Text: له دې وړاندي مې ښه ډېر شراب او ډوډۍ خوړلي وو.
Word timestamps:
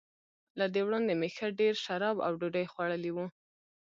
له 0.59 0.65
دې 0.73 0.81
وړاندي 0.85 1.13
مې 1.19 1.29
ښه 1.35 1.47
ډېر 1.59 1.73
شراب 1.85 2.17
او 2.25 2.31
ډوډۍ 2.39 2.65
خوړلي 2.71 3.11
وو. 3.13 3.25